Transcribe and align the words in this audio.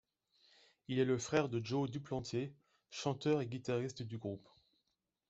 Il 0.87 0.97
est 0.97 1.05
le 1.05 1.19
frère 1.19 1.47
de 1.47 1.63
Joe 1.63 1.87
Duplantier, 1.91 2.55
chanteur 2.89 3.39
et 3.39 3.45
guitariste 3.45 4.01
du 4.01 4.17
groupe. 4.17 4.49